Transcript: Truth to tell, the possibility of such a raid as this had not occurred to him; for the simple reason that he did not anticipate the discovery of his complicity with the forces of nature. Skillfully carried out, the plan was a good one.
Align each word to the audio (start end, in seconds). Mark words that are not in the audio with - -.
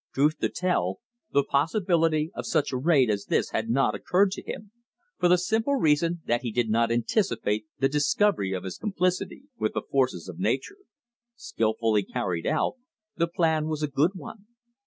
Truth 0.15 0.39
to 0.39 0.49
tell, 0.49 0.99
the 1.31 1.43
possibility 1.43 2.31
of 2.33 2.47
such 2.47 2.71
a 2.71 2.75
raid 2.77 3.11
as 3.11 3.25
this 3.25 3.51
had 3.51 3.69
not 3.69 3.93
occurred 3.93 4.31
to 4.31 4.41
him; 4.41 4.71
for 5.19 5.27
the 5.29 5.37
simple 5.37 5.75
reason 5.75 6.23
that 6.25 6.41
he 6.41 6.51
did 6.51 6.71
not 6.71 6.91
anticipate 6.91 7.67
the 7.77 7.87
discovery 7.87 8.51
of 8.51 8.63
his 8.63 8.79
complicity 8.79 9.43
with 9.59 9.73
the 9.73 9.83
forces 9.83 10.27
of 10.27 10.39
nature. 10.39 10.77
Skillfully 11.35 12.01
carried 12.01 12.47
out, 12.47 12.77
the 13.15 13.27
plan 13.27 13.67
was 13.67 13.83
a 13.83 13.87
good 13.87 14.13
one. 14.15 14.47